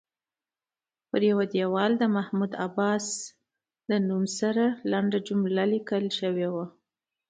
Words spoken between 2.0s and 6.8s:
محمود عباس نوم سره لنډه جمله لیکل شوې وه.